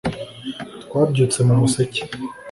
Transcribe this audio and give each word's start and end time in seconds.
twabyutse 0.83 1.39
mu 1.47 1.53
museke 1.61 2.01